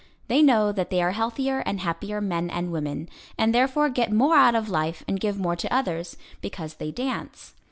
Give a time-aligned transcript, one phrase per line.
[0.29, 3.07] They know that they are healthier and happier men and women,
[3.37, 7.53] and therefore get more out of life and give more to others, because they dance.